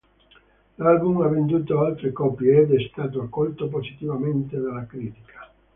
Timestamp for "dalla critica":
4.59-5.47